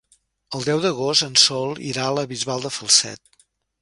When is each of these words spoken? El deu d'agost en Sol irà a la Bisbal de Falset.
El 0.59 0.63
deu 0.69 0.79
d'agost 0.85 1.25
en 1.27 1.37
Sol 1.43 1.77
irà 1.91 2.07
a 2.07 2.17
la 2.21 2.25
Bisbal 2.33 2.67
de 2.67 2.73
Falset. 2.79 3.43